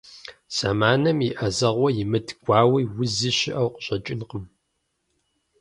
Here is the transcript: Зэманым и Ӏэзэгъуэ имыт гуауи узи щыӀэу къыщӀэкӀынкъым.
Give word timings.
Зэманым 0.55 1.17
и 1.27 1.29
Ӏэзэгъуэ 1.37 1.89
имыт 2.01 2.27
гуауи 2.43 2.83
узи 3.01 3.31
щыӀэу 3.37 3.67
къыщӀэкӀынкъым. 3.73 4.45